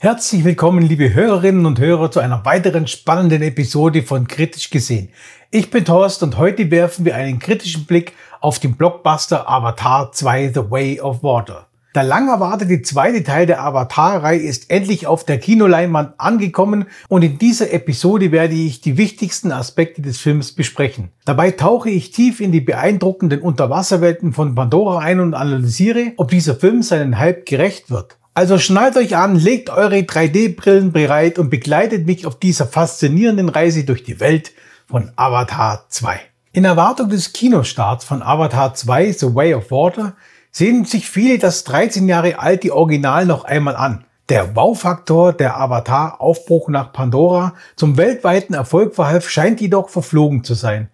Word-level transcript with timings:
Herzlich 0.00 0.44
willkommen, 0.44 0.82
liebe 0.82 1.14
Hörerinnen 1.14 1.64
und 1.64 1.78
Hörer, 1.78 2.10
zu 2.10 2.20
einer 2.20 2.44
weiteren 2.44 2.86
spannenden 2.86 3.42
Episode 3.42 4.02
von 4.02 4.26
Kritisch 4.26 4.68
gesehen. 4.68 5.08
Ich 5.50 5.70
bin 5.70 5.84
Thorst 5.84 6.22
und 6.22 6.36
heute 6.36 6.70
werfen 6.70 7.04
wir 7.04 7.14
einen 7.14 7.38
kritischen 7.38 7.86
Blick 7.86 8.12
auf 8.40 8.58
den 8.58 8.74
Blockbuster 8.74 9.48
Avatar 9.48 10.12
2 10.12 10.52
The 10.52 10.70
Way 10.70 11.00
of 11.00 11.22
Water. 11.22 11.68
Der 11.94 12.02
lang 12.02 12.28
erwartete 12.28 12.82
zweite 12.82 13.22
Teil 13.22 13.46
der 13.46 13.62
Avatar-Reihe 13.62 14.40
ist 14.40 14.68
endlich 14.68 15.06
auf 15.06 15.24
der 15.24 15.38
Kinoleinwand 15.38 16.14
angekommen 16.18 16.86
und 17.08 17.22
in 17.22 17.38
dieser 17.38 17.72
Episode 17.72 18.32
werde 18.32 18.54
ich 18.54 18.80
die 18.80 18.98
wichtigsten 18.98 19.52
Aspekte 19.52 20.02
des 20.02 20.18
Films 20.18 20.52
besprechen. 20.52 21.10
Dabei 21.24 21.52
tauche 21.52 21.88
ich 21.88 22.10
tief 22.10 22.40
in 22.40 22.50
die 22.50 22.60
beeindruckenden 22.60 23.40
Unterwasserwelten 23.40 24.32
von 24.32 24.56
Pandora 24.56 24.98
ein 24.98 25.20
und 25.20 25.34
analysiere, 25.34 26.12
ob 26.16 26.30
dieser 26.30 26.56
Film 26.56 26.82
seinen 26.82 27.18
Hype 27.18 27.46
gerecht 27.46 27.92
wird. 27.92 28.18
Also 28.36 28.58
schnallt 28.58 28.96
euch 28.96 29.16
an, 29.16 29.36
legt 29.36 29.70
eure 29.70 29.98
3D-Brillen 29.98 30.90
bereit 30.90 31.38
und 31.38 31.50
begleitet 31.50 32.04
mich 32.04 32.26
auf 32.26 32.36
dieser 32.36 32.66
faszinierenden 32.66 33.48
Reise 33.48 33.84
durch 33.84 34.02
die 34.02 34.18
Welt 34.18 34.50
von 34.88 35.12
Avatar 35.14 35.84
2. 35.88 36.18
In 36.52 36.64
Erwartung 36.64 37.10
des 37.10 37.32
Kinostarts 37.32 38.04
von 38.04 38.24
Avatar 38.24 38.74
2 38.74 39.12
The 39.12 39.34
Way 39.36 39.54
of 39.54 39.70
Water 39.70 40.16
sehen 40.50 40.84
sich 40.84 41.08
viele 41.08 41.38
das 41.38 41.62
13 41.62 42.08
Jahre 42.08 42.40
alte 42.40 42.74
Original 42.74 43.24
noch 43.24 43.44
einmal 43.44 43.76
an. 43.76 44.04
Der 44.28 44.56
Wow-Faktor 44.56 45.32
der 45.32 45.60
Avatar-Aufbruch 45.60 46.68
nach 46.70 46.92
Pandora 46.92 47.54
zum 47.76 47.96
weltweiten 47.96 48.54
Erfolg 48.54 48.96
verhalf, 48.96 49.30
scheint 49.30 49.60
jedoch 49.60 49.90
verflogen 49.90 50.42
zu 50.42 50.54
sein. 50.54 50.88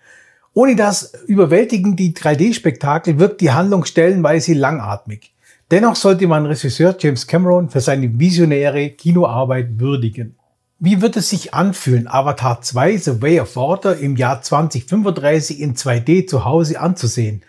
Ohne 0.52 0.76
das 0.76 1.14
überwältigende 1.26 2.02
3D-Spektakel 2.02 3.18
wirkt 3.18 3.40
die 3.40 3.52
Handlung 3.52 3.86
stellenweise 3.86 4.52
langatmig. 4.52 5.32
Dennoch 5.70 5.94
sollte 5.94 6.26
man 6.26 6.46
Regisseur 6.46 6.96
James 6.98 7.28
Cameron 7.28 7.70
für 7.70 7.80
seine 7.80 8.18
visionäre 8.18 8.90
Kinoarbeit 8.90 9.78
würdigen. 9.78 10.34
Wie 10.80 11.00
wird 11.00 11.16
es 11.16 11.30
sich 11.30 11.54
anfühlen, 11.54 12.08
Avatar 12.08 12.60
2 12.60 12.96
The 12.96 13.22
Way 13.22 13.40
of 13.40 13.54
Water 13.54 13.96
im 13.96 14.16
Jahr 14.16 14.42
2035 14.42 15.60
in 15.60 15.76
2D 15.76 16.26
zu 16.26 16.44
Hause 16.44 16.80
anzusehen? 16.80 17.42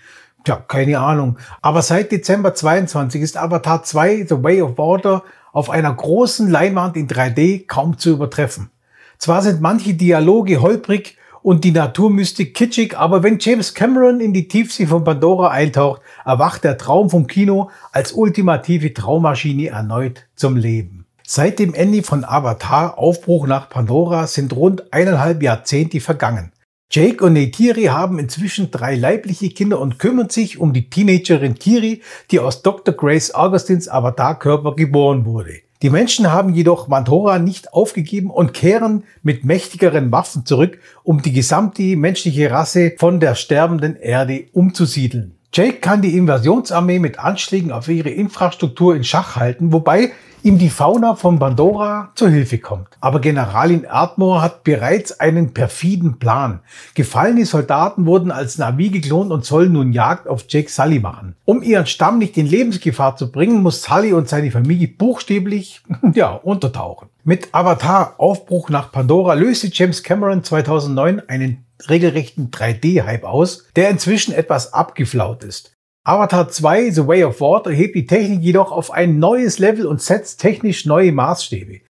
Tja, 0.43 0.57
keine 0.67 0.99
Ahnung. 0.99 1.39
Aber 1.63 1.81
seit 1.81 2.11
Dezember 2.11 2.53
22 2.53 3.21
ist 3.23 3.37
Avatar 3.37 3.81
2 3.81 4.25
The 4.29 4.43
Way 4.43 4.61
of 4.61 4.77
Water 4.77 5.23
auf 5.51 5.71
einer 5.71 5.91
großen 5.91 6.47
Leinwand 6.47 6.97
in 6.97 7.07
3D 7.07 7.65
kaum 7.65 7.97
zu 7.97 8.11
übertreffen. 8.11 8.69
Zwar 9.17 9.41
sind 9.41 9.61
manche 9.61 9.95
Dialoge 9.95 10.61
holprig 10.61 11.17
und 11.43 11.63
die 11.63 11.71
Naturmystik 11.71 12.53
kitschig, 12.53 12.97
aber 12.97 13.23
wenn 13.23 13.39
James 13.39 13.73
Cameron 13.73 14.19
in 14.19 14.33
die 14.33 14.47
Tiefsee 14.47 14.85
von 14.85 15.03
Pandora 15.03 15.49
eintaucht, 15.49 16.01
erwacht 16.25 16.63
der 16.63 16.77
Traum 16.77 17.09
vom 17.09 17.27
Kino 17.27 17.69
als 17.91 18.13
ultimative 18.13 18.93
Traummaschine 18.93 19.69
erneut 19.69 20.27
zum 20.35 20.55
Leben. 20.55 21.05
Seit 21.25 21.59
dem 21.59 21.73
Ende 21.73 22.03
von 22.03 22.25
Avatar 22.25 22.97
Aufbruch 22.97 23.47
nach 23.47 23.69
Pandora 23.69 24.27
sind 24.27 24.53
rund 24.53 24.91
eineinhalb 24.93 25.41
Jahrzehnte 25.41 26.01
vergangen. 26.01 26.51
Jake 26.91 27.23
und 27.23 27.33
Neytiri 27.33 27.85
haben 27.85 28.19
inzwischen 28.19 28.69
drei 28.69 28.95
leibliche 28.95 29.49
Kinder 29.49 29.79
und 29.79 29.97
kümmern 29.97 30.29
sich 30.29 30.59
um 30.59 30.73
die 30.73 30.89
Teenagerin 30.89 31.55
Kiri, 31.55 32.01
die 32.31 32.39
aus 32.41 32.63
Dr. 32.63 32.93
Grace 32.93 33.33
Augustins 33.33 33.87
Avatar-Körper 33.87 34.75
geboren 34.75 35.23
wurde. 35.23 35.61
Die 35.81 35.89
Menschen 35.89 36.31
haben 36.31 36.53
jedoch 36.53 36.87
Mandora 36.87 37.39
nicht 37.39 37.73
aufgegeben 37.73 38.29
und 38.29 38.53
kehren 38.53 39.03
mit 39.23 39.45
mächtigeren 39.45 40.11
Waffen 40.11 40.45
zurück, 40.45 40.77
um 41.03 41.23
die 41.23 41.33
gesamte 41.33 41.95
menschliche 41.95 42.51
Rasse 42.51 42.93
von 42.99 43.19
der 43.19 43.33
sterbenden 43.33 43.95
Erde 43.95 44.45
umzusiedeln. 44.53 45.35
Jake 45.53 45.79
kann 45.79 46.01
die 46.01 46.15
Invasionsarmee 46.15 46.99
mit 46.99 47.19
Anschlägen 47.19 47.73
auf 47.73 47.89
ihre 47.89 48.09
Infrastruktur 48.09 48.95
in 48.95 49.03
Schach 49.03 49.35
halten, 49.35 49.73
wobei 49.73 50.11
ihm 50.43 50.57
die 50.57 50.69
Fauna 50.69 51.15
von 51.15 51.39
Pandora 51.39 52.11
zur 52.15 52.29
Hilfe 52.29 52.57
kommt. 52.57 52.87
Aber 53.01 53.19
Generalin 53.19 53.85
Ardmore 53.85 54.41
hat 54.41 54.63
bereits 54.63 55.19
einen 55.19 55.53
perfiden 55.53 56.19
Plan. 56.19 56.61
Gefallene 56.93 57.45
Soldaten 57.45 58.05
wurden 58.05 58.31
als 58.31 58.57
Navi 58.59 58.89
geklont 58.89 59.31
und 59.31 59.43
sollen 59.43 59.73
nun 59.73 59.91
Jagd 59.91 60.29
auf 60.29 60.45
Jake 60.47 60.71
Sully 60.71 60.99
machen. 60.99 61.35
Um 61.43 61.61
ihren 61.61 61.85
Stamm 61.85 62.17
nicht 62.17 62.37
in 62.37 62.47
Lebensgefahr 62.47 63.17
zu 63.17 63.29
bringen, 63.29 63.61
muss 63.61 63.83
Sully 63.83 64.13
und 64.13 64.29
seine 64.29 64.51
Familie 64.51 64.87
buchstäblich, 64.87 65.81
ja, 66.13 66.29
untertauchen. 66.31 67.09
Mit 67.25 67.49
Avatar 67.51 68.15
Aufbruch 68.17 68.69
nach 68.69 68.91
Pandora 68.91 69.33
löste 69.33 69.69
James 69.71 70.01
Cameron 70.01 70.45
2009 70.45 71.21
einen 71.27 71.65
regelrechten 71.89 72.51
3D-Hype 72.51 73.23
aus, 73.23 73.67
der 73.75 73.89
inzwischen 73.89 74.33
etwas 74.33 74.73
abgeflaut 74.73 75.43
ist. 75.43 75.73
Avatar 76.03 76.49
2 76.49 76.91
The 76.91 77.07
Way 77.07 77.23
of 77.25 77.41
Water 77.41 77.71
hebt 77.71 77.95
die 77.95 78.07
Technik 78.07 78.41
jedoch 78.41 78.71
auf 78.71 78.91
ein 78.91 79.19
neues 79.19 79.59
Level 79.59 79.85
und 79.85 80.01
setzt 80.01 80.41
technisch 80.41 80.85
neue 80.85 81.11
Maßstäbe. 81.11 81.81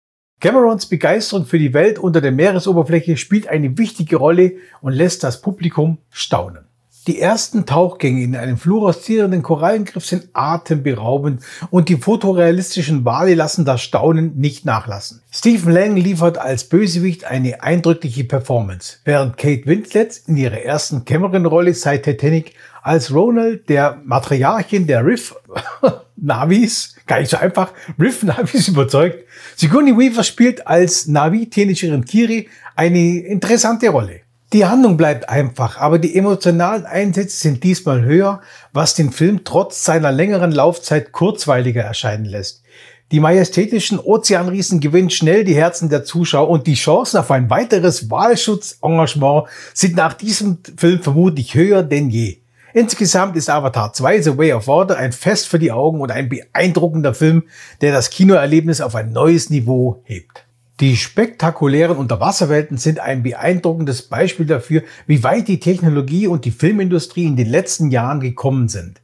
Camerons 0.40 0.86
Begeisterung 0.86 1.44
für 1.44 1.58
die 1.58 1.74
Welt 1.74 1.98
unter 1.98 2.20
der 2.20 2.32
Meeresoberfläche 2.32 3.16
spielt 3.16 3.46
eine 3.46 3.76
wichtige 3.76 4.16
Rolle 4.16 4.54
und 4.80 4.94
lässt 4.94 5.22
das 5.22 5.42
Publikum 5.42 5.98
staunen. 6.10 6.69
Die 7.10 7.18
ersten 7.18 7.66
Tauchgänge 7.66 8.22
in 8.22 8.36
einem 8.36 8.56
fluoreszierenden 8.56 9.42
Korallengriff 9.42 10.06
sind 10.06 10.28
atemberaubend 10.32 11.42
und 11.70 11.88
die 11.88 11.96
fotorealistischen 11.96 13.04
Wale 13.04 13.34
lassen 13.34 13.64
das 13.64 13.82
Staunen 13.82 14.36
nicht 14.36 14.64
nachlassen. 14.64 15.20
Stephen 15.28 15.72
Lang 15.72 15.96
liefert 15.96 16.38
als 16.38 16.62
Bösewicht 16.62 17.24
eine 17.24 17.64
eindrückliche 17.64 18.22
Performance, 18.22 18.98
während 19.04 19.36
Kate 19.38 19.66
Winslet 19.66 20.22
in 20.28 20.36
ihrer 20.36 20.60
ersten 20.60 21.04
Cameron-Rolle 21.04 21.74
seit 21.74 22.04
Titanic 22.04 22.54
als 22.80 23.12
Ronald, 23.12 23.68
der 23.68 24.00
Matriarchin 24.04 24.86
der 24.86 25.04
Riff 25.04 25.34
Navis, 26.16 26.94
gar 27.08 27.18
nicht 27.18 27.30
so 27.32 27.38
einfach, 27.38 27.72
Riff 27.98 28.22
Navis 28.22 28.68
überzeugt. 28.68 29.24
Sigourney 29.56 29.98
Weaver 29.98 30.22
spielt 30.22 30.64
als 30.64 31.08
Navi-Teenagerin 31.08 32.04
Kiri 32.04 32.48
eine 32.76 33.18
interessante 33.18 33.88
Rolle. 33.88 34.20
Die 34.52 34.66
Handlung 34.66 34.96
bleibt 34.96 35.28
einfach, 35.28 35.76
aber 35.76 36.00
die 36.00 36.16
emotionalen 36.16 36.84
Einsätze 36.84 37.36
sind 37.36 37.62
diesmal 37.62 38.02
höher, 38.02 38.40
was 38.72 38.94
den 38.94 39.12
Film 39.12 39.44
trotz 39.44 39.84
seiner 39.84 40.10
längeren 40.10 40.50
Laufzeit 40.50 41.12
kurzweiliger 41.12 41.82
erscheinen 41.82 42.24
lässt. 42.24 42.64
Die 43.12 43.20
majestätischen 43.20 44.00
Ozeanriesen 44.00 44.80
gewinnen 44.80 45.10
schnell 45.10 45.44
die 45.44 45.54
Herzen 45.54 45.88
der 45.88 46.04
Zuschauer 46.04 46.48
und 46.48 46.66
die 46.66 46.74
Chancen 46.74 47.18
auf 47.18 47.30
ein 47.30 47.48
weiteres 47.48 48.10
Wahlschutzengagement 48.10 49.46
sind 49.72 49.94
nach 49.94 50.14
diesem 50.14 50.58
Film 50.76 51.00
vermutlich 51.00 51.54
höher 51.54 51.84
denn 51.84 52.10
je. 52.10 52.38
Insgesamt 52.72 53.36
ist 53.36 53.50
Avatar 53.50 53.92
2 53.92 54.22
The 54.22 54.38
Way 54.38 54.52
of 54.54 54.66
Water 54.66 54.96
ein 54.96 55.12
Fest 55.12 55.46
für 55.46 55.60
die 55.60 55.70
Augen 55.70 56.00
und 56.00 56.10
ein 56.10 56.28
beeindruckender 56.28 57.14
Film, 57.14 57.44
der 57.80 57.92
das 57.92 58.10
Kinoerlebnis 58.10 58.80
auf 58.80 58.96
ein 58.96 59.12
neues 59.12 59.50
Niveau 59.50 60.02
hebt. 60.04 60.44
Die 60.80 60.96
spektakulären 60.96 61.98
Unterwasserwelten 61.98 62.78
sind 62.78 63.00
ein 63.00 63.22
beeindruckendes 63.22 64.00
Beispiel 64.00 64.46
dafür, 64.46 64.82
wie 65.06 65.22
weit 65.22 65.46
die 65.46 65.60
Technologie 65.60 66.26
und 66.26 66.46
die 66.46 66.50
Filmindustrie 66.50 67.26
in 67.26 67.36
den 67.36 67.50
letzten 67.50 67.90
Jahren 67.90 68.20
gekommen 68.20 68.68
sind. 68.68 69.02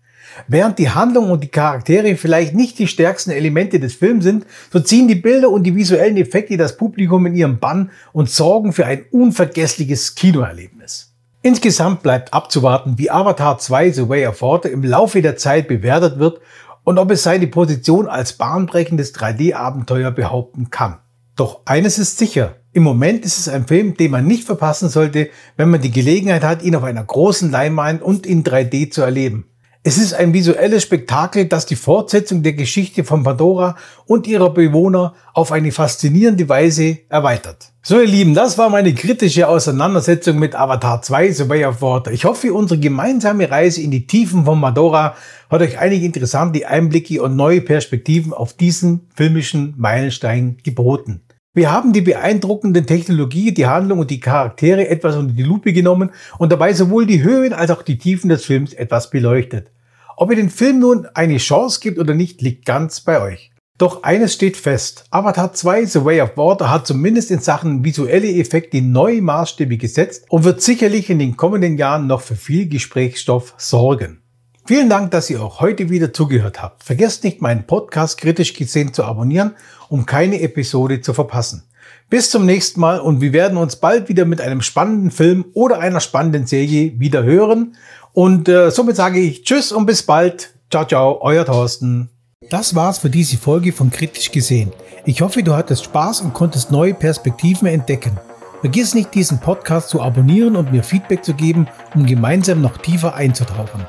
Während 0.48 0.78
die 0.78 0.88
Handlung 0.88 1.31
und 1.31 1.44
die 1.44 1.48
Charaktere 1.48 2.16
vielleicht 2.16 2.54
nicht 2.54 2.78
die 2.78 2.86
stärksten 2.86 3.31
Elemente 3.31 3.78
des 3.78 3.94
Films 3.94 4.25
sind, 4.25 4.47
so 4.72 4.81
ziehen 4.81 5.06
die 5.06 5.16
Bilder 5.16 5.50
und 5.50 5.65
die 5.65 5.76
visuellen 5.76 6.16
Effekte 6.16 6.56
das 6.56 6.78
Publikum 6.78 7.26
in 7.26 7.34
ihrem 7.34 7.59
Bann 7.59 7.91
und 8.15 8.30
sorgen 8.30 8.72
für 8.72 8.86
ein 8.86 9.04
unvergessliches 9.10 10.15
Kinoerlebnis. 10.15 11.12
Insgesamt 11.42 12.03
bleibt 12.03 12.33
abzuwarten, 12.33 12.97
wie 12.97 13.10
Avatar 13.10 13.59
2 13.59 13.91
The 13.91 14.09
Way 14.09 14.27
of 14.28 14.41
Water 14.41 14.71
im 14.71 14.83
Laufe 14.83 15.21
der 15.21 15.36
Zeit 15.36 15.68
bewertet 15.68 16.18
wird 16.18 16.41
und 16.84 16.98
ob 16.98 17.10
es 17.10 17.22
seine 17.22 17.48
Position 17.48 18.09
als 18.09 18.33
bahnbrechendes 18.33 19.15
3D-Abenteuer 19.15 20.10
behaupten 20.10 20.71
kann. 20.71 20.97
Doch 21.36 21.60
eines 21.66 21.98
ist 21.98 22.16
sicher, 22.16 22.56
im 22.72 22.83
Moment 22.83 23.27
ist 23.27 23.38
es 23.38 23.48
ein 23.48 23.66
Film, 23.66 23.94
den 23.94 24.10
man 24.10 24.27
nicht 24.27 24.44
verpassen 24.44 24.88
sollte, 24.88 25.28
wenn 25.59 25.68
man 25.68 25.83
die 25.83 25.91
Gelegenheit 25.91 26.42
hat, 26.42 26.62
ihn 26.62 26.74
auf 26.74 26.83
einer 26.83 27.04
großen 27.04 27.50
Leinwand 27.50 28.00
und 28.00 28.27
in 28.27 28.42
3D 28.42 28.91
zu 28.91 29.03
erleben. 29.03 29.44
Es 29.83 29.98
ist 29.98 30.15
ein 30.15 30.33
visuelles 30.33 30.83
Spektakel, 30.83 31.44
das 31.44 31.65
die 31.65 31.77
Fortsetzung 31.77 32.42
der 32.42 32.54
Geschichte 32.54 33.04
von 33.04 33.22
Pandora 33.22 33.77
und 34.06 34.27
ihrer 34.27 34.50
Bewohner 34.50 35.15
auf 35.33 35.53
eine 35.53 35.71
faszinierende 35.72 36.48
Weise 36.48 36.98
erweitert. 37.09 37.71
So 37.82 38.00
ihr 38.00 38.06
Lieben, 38.06 38.34
das 38.34 38.59
war 38.59 38.68
meine 38.68 38.94
kritische 38.94 39.47
Auseinandersetzung 39.47 40.41
mit 40.41 40.56
Avatar 40.56 41.03
2 41.03 41.30
The 41.30 41.48
Way 41.48 41.66
of 41.66 41.82
Water. 41.82 42.10
Ich 42.10 42.24
hoffe, 42.24 42.53
unsere 42.53 42.80
gemeinsame 42.80 43.48
Reise 43.48 43.80
in 43.82 43.92
die 43.92 44.09
Tiefen 44.09 44.44
von 44.44 44.60
Pandora 44.60 45.15
hat 45.50 45.60
euch 45.60 45.78
einige 45.78 46.04
interessante 46.04 46.66
Einblicke 46.66 47.22
und 47.22 47.36
neue 47.36 47.60
Perspektiven 47.60 48.32
auf 48.32 48.54
diesen 48.54 49.06
filmischen 49.15 49.74
Meilenstein 49.77 50.56
geboten. 50.65 51.21
Wir 51.56 51.72
haben 51.72 51.94
die 51.94 52.03
beeindruckende 52.03 52.84
Technologie, 52.84 53.54
die 53.54 53.64
Handlung 53.64 54.00
und 54.00 54.10
die 54.10 54.20
Charaktere 54.20 54.88
etwas 54.88 55.16
unter 55.16 55.32
die 55.32 55.42
Lupe 55.42 55.72
genommen 55.72 56.10
und 56.36 56.53
dabei 56.53 56.74
sowohl 56.74 57.06
die 57.06 57.22
Höhen 57.22 57.54
als 57.54 57.70
auch 57.70 57.80
die 57.80 57.97
Tiefen 57.97 58.28
des 58.28 58.44
Films 58.44 58.74
etwas 58.74 59.08
beleuchtet. 59.08 59.70
Ob 60.18 60.28
ihr 60.28 60.36
den 60.36 60.50
Film 60.50 60.80
nun 60.80 61.06
eine 61.14 61.38
Chance 61.38 61.80
gibt 61.80 61.98
oder 61.98 62.12
nicht, 62.12 62.42
liegt 62.42 62.66
ganz 62.66 63.00
bei 63.00 63.22
euch. 63.22 63.53
Doch 63.78 64.03
eines 64.03 64.34
steht 64.34 64.58
fest. 64.58 65.06
Avatar 65.10 65.54
2 65.54 65.86
The 65.86 66.04
Way 66.04 66.20
of 66.20 66.36
Water 66.36 66.68
hat 66.68 66.86
zumindest 66.86 67.30
in 67.30 67.41
Sachen 67.41 67.82
visuelle 67.82 68.30
Effekte 68.34 68.82
neue 68.82 69.22
Maßstäbe 69.22 69.78
gesetzt 69.78 70.26
und 70.28 70.44
wird 70.44 70.60
sicherlich 70.60 71.08
in 71.08 71.18
den 71.18 71.38
kommenden 71.38 71.78
Jahren 71.78 72.06
noch 72.06 72.20
für 72.20 72.36
viel 72.36 72.68
Gesprächsstoff 72.68 73.54
sorgen. 73.56 74.20
Vielen 74.66 74.91
Dank, 74.91 75.13
dass 75.13 75.30
ihr 75.30 75.41
auch 75.41 75.60
heute 75.60 75.91
wieder 75.91 76.13
zugehört 76.13 76.60
habt. 76.60 76.83
Vergesst 76.83 77.22
nicht, 77.22 77.41
meinen 77.41 77.68
Podcast 77.68 78.18
kritisch 78.18 78.53
gesehen 78.53 78.92
zu 78.92 79.04
abonnieren, 79.04 79.54
um 79.89 80.07
keine 80.07 80.41
Episode 80.41 81.01
zu 81.01 81.15
verpassen. 81.15 81.63
Bis 82.10 82.30
zum 82.30 82.47
nächsten 82.47 82.80
Mal 82.80 82.98
und 82.98 83.21
wir 83.21 83.33
werden 83.33 83.59
uns 83.59 83.77
bald 83.77 84.09
wieder 84.09 84.24
mit 84.24 84.41
einem 84.41 84.63
spannenden 84.63 85.13
Film 85.13 85.45
oder 85.54 85.78
einer 85.78 86.01
spannenden 86.01 86.48
Serie 86.48 86.98
wieder 86.98 87.22
hören. 87.22 87.77
Und 88.13 88.48
äh, 88.48 88.72
somit 88.72 88.97
sage 88.97 89.21
ich 89.21 89.45
Tschüss 89.45 89.71
und 89.71 89.86
bis 89.86 90.03
bald. 90.03 90.53
Ciao, 90.68 90.84
ciao, 90.84 91.21
euer 91.22 91.45
Thorsten. 91.45 92.10
Das 92.51 92.74
war's 92.74 92.98
für 92.98 93.10
diese 93.10 93.36
Folge 93.36 93.72
von 93.72 93.91
Kritisch 93.91 94.33
gesehen. 94.33 94.72
Ich 95.04 95.21
hoffe, 95.21 95.45
du 95.45 95.54
hattest 95.54 95.84
Spaß 95.84 96.22
und 96.22 96.34
konntest 96.34 96.72
neue 96.72 96.95
Perspektiven 96.95 97.68
entdecken. 97.68 98.18
Vergiss 98.63 98.95
nicht, 98.95 99.15
diesen 99.15 99.39
Podcast 99.39 99.91
zu 99.91 100.03
abonnieren 100.03 100.57
und 100.57 100.72
mir 100.72 100.83
Feedback 100.83 101.24
zu 101.24 101.34
geben, 101.34 101.68
um 101.95 102.04
gemeinsam 102.04 102.60
noch 102.60 102.78
tiefer 102.78 103.15
einzutauchen. 103.15 103.86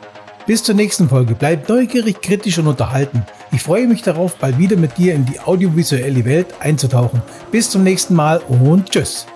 Bis 0.47 0.63
zur 0.63 0.75
nächsten 0.75 1.09
Folge. 1.09 1.35
Bleib 1.35 1.67
neugierig, 1.67 2.21
kritisch 2.21 2.57
und 2.57 2.67
unterhalten. 2.67 3.23
Ich 3.51 3.61
freue 3.61 3.85
mich 3.85 4.01
darauf, 4.01 4.37
bald 4.37 4.57
wieder 4.57 4.77
mit 4.77 4.97
dir 4.97 5.13
in 5.13 5.25
die 5.25 5.41
audiovisuelle 5.41 6.23
Welt 6.23 6.47
einzutauchen. 6.61 7.21
Bis 7.51 7.69
zum 7.69 7.83
nächsten 7.83 8.15
Mal 8.15 8.39
und 8.47 8.89
tschüss. 8.89 9.27